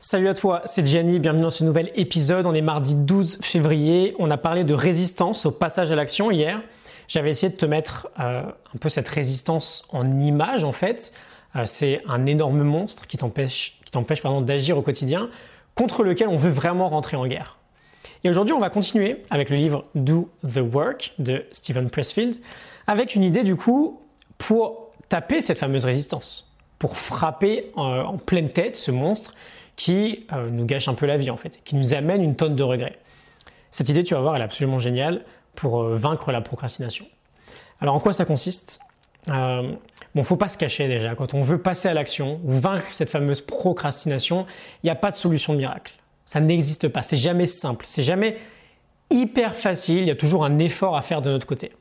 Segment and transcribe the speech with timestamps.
[0.00, 2.46] Salut à toi, c'est Gianni, bienvenue dans ce nouvel épisode.
[2.46, 6.60] On est mardi 12 février, on a parlé de résistance au passage à l'action hier.
[7.08, 11.12] J'avais essayé de te mettre euh, un peu cette résistance en image en fait.
[11.56, 15.30] Euh, c'est un énorme monstre qui t'empêche, qui t'empêche d'agir au quotidien,
[15.74, 17.58] contre lequel on veut vraiment rentrer en guerre.
[18.22, 22.36] Et aujourd'hui, on va continuer avec le livre Do the Work de Stephen Pressfield,
[22.86, 24.00] avec une idée du coup
[24.38, 29.34] pour taper cette fameuse résistance, pour frapper en, pleine tête ce monstre
[29.78, 32.56] qui euh, nous gâche un peu la vie en fait, qui nous amène une tonne
[32.56, 32.98] de regrets.
[33.70, 37.06] Cette idée, tu vas voir, elle est absolument géniale pour euh, vaincre la procrastination.
[37.80, 38.80] Alors en quoi ça consiste?
[39.28, 39.72] Euh,
[40.14, 41.14] Bon, faut pas se cacher déjà.
[41.14, 44.46] Quand on veut passer à l'action ou vaincre cette fameuse procrastination,
[44.82, 45.92] il n'y a pas de solution miracle.
[46.26, 47.02] Ça n'existe pas.
[47.02, 47.84] C'est jamais simple.
[47.86, 48.38] C'est jamais
[49.10, 49.98] hyper facile.
[49.98, 51.72] Il y a toujours un effort à faire de notre côté.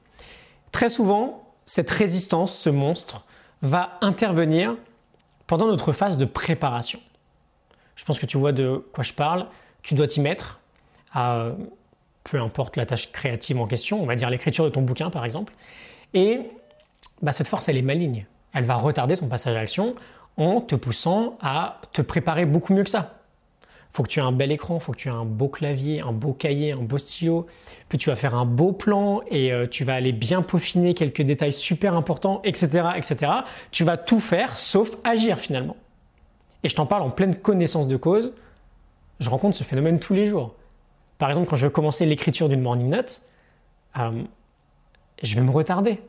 [0.72, 3.26] Très souvent, cette résistance, ce monstre,
[3.62, 4.76] va intervenir
[5.48, 7.00] pendant notre phase de préparation.
[7.98, 9.48] Je pense que tu vois de quoi je parle.
[9.82, 10.62] Tu dois t'y mettre
[11.12, 11.50] à
[12.24, 15.26] peu importe la tâche créative en question, on va dire l'écriture de ton bouquin par
[15.26, 15.54] exemple.
[16.14, 16.40] Et
[17.22, 18.26] bah, cette force, elle est maligne.
[18.54, 19.96] Elle va retarder ton passage à l'action
[20.38, 23.18] en te poussant à te préparer beaucoup mieux que ça
[23.98, 26.12] faut que tu aies un bel écran, faut que tu aies un beau clavier, un
[26.12, 27.48] beau cahier, un beau stylo.
[27.90, 31.24] Puis tu vas faire un beau plan et euh, tu vas aller bien peaufiner quelques
[31.24, 33.32] détails super importants, etc., etc.
[33.72, 35.76] Tu vas tout faire sauf agir finalement.
[36.64, 38.34] Et je t'en parle en pleine connaissance de cause.
[39.20, 40.56] Je rencontre ce phénomène tous les jours.
[41.18, 43.24] Par exemple, quand je veux commencer l'écriture d'une morning note,
[43.98, 44.24] euh,
[45.22, 46.00] je vais me retarder.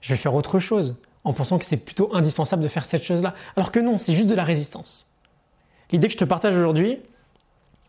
[0.00, 3.34] Je vais faire autre chose en pensant que c'est plutôt indispensable de faire cette chose-là.
[3.56, 5.14] Alors que non, c'est juste de la résistance.
[5.90, 6.98] L'idée que je te partage aujourd'hui,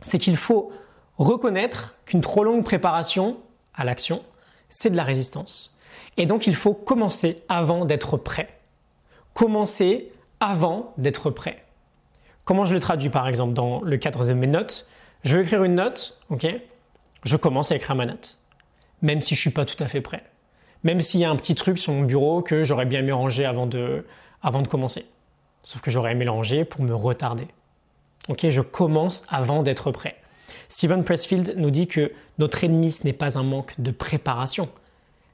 [0.01, 0.71] c'est qu'il faut
[1.17, 3.37] reconnaître qu'une trop longue préparation
[3.73, 4.23] à l'action,
[4.69, 5.75] c'est de la résistance.
[6.17, 8.49] Et donc il faut commencer avant d'être prêt.
[9.33, 11.63] Commencer avant d'être prêt.
[12.44, 14.88] Comment je le traduis par exemple dans le cadre de mes notes?
[15.23, 16.47] Je veux écrire une note, ok?
[17.23, 18.38] Je commence à écrire ma note.
[19.02, 20.23] Même si je suis pas tout à fait prêt.
[20.84, 23.46] Même s'il y a un petit truc sur mon bureau que j'aurais bien aimé ranger
[23.46, 24.06] avant de,
[24.41, 25.06] avant de commencer.
[25.63, 27.47] Sauf que j'aurais aimé le pour me retarder.
[28.28, 30.16] Ok, je commence avant d'être prêt.
[30.69, 34.69] Steven Pressfield nous dit que notre ennemi, ce n'est pas un manque de préparation.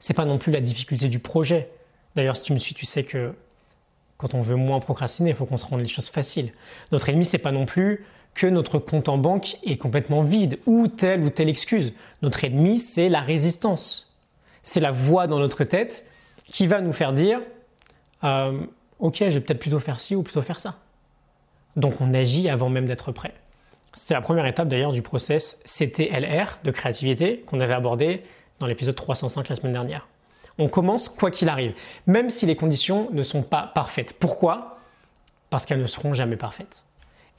[0.00, 1.70] C'est pas non plus la difficulté du projet.
[2.14, 3.32] D'ailleurs, si tu me suis, tu sais que
[4.18, 6.52] quand on veut moins procrastiner, il faut qu'on se rende les choses faciles.
[6.92, 10.88] Notre ennemi, c'est pas non plus que notre compte en banque est complètement vide ou
[10.88, 11.94] telle ou telle excuse.
[12.22, 14.16] Notre ennemi, c'est la résistance.
[14.62, 16.10] C'est la voix dans notre tête
[16.44, 17.40] qui va nous faire dire
[18.24, 18.60] euh,
[18.98, 20.78] Ok, je vais peut-être plutôt faire ci ou plutôt faire ça.
[21.76, 23.34] Donc on agit avant même d'être prêt.
[23.94, 28.22] C'est la première étape d'ailleurs du process CTLR de créativité qu'on avait abordé
[28.58, 30.08] dans l'épisode 305 la semaine dernière.
[30.58, 31.74] On commence quoi qu'il arrive,
[32.06, 34.18] même si les conditions ne sont pas parfaites.
[34.18, 34.78] Pourquoi?
[35.50, 36.84] Parce qu'elles ne seront jamais parfaites.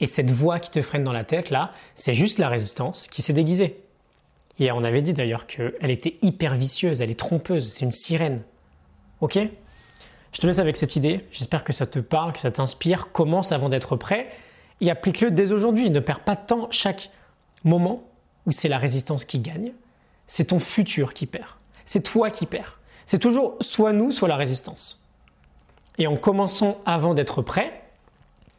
[0.00, 3.20] Et cette voix qui te freine dans la tête, là, c'est juste la résistance qui
[3.20, 3.82] s'est déguisée.
[4.58, 8.42] Et on avait dit d'ailleurs qu'elle était hyper vicieuse, elle est trompeuse, c'est une sirène.
[9.20, 9.38] Ok?
[10.32, 11.26] Je te laisse avec cette idée.
[11.30, 13.12] J'espère que ça te parle, que ça t'inspire.
[13.12, 14.30] Commence avant d'être prêt
[14.80, 15.90] et applique-le dès aujourd'hui.
[15.90, 17.10] Ne perds pas de temps chaque
[17.64, 18.04] moment
[18.46, 19.72] où c'est la résistance qui gagne.
[20.26, 21.48] C'est ton futur qui perd.
[21.84, 22.79] C'est toi qui perds.
[23.10, 25.04] C'est toujours soit nous, soit la résistance.
[25.98, 27.82] Et en commençant avant d'être prêt,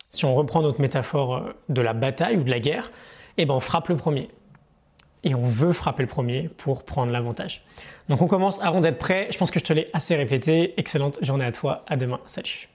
[0.09, 2.91] si on reprend notre métaphore euh, de la bataille ou de la guerre,
[3.37, 4.27] eh ben on frappe le premier
[5.23, 7.63] et on veut frapper le premier pour prendre l'avantage.
[8.09, 9.29] Donc on commence avant d'être prêt.
[9.31, 10.73] Je pense que je te l'ai assez répété.
[10.75, 11.85] Excellente journée à toi.
[11.87, 12.19] À demain.
[12.25, 12.70] Salut.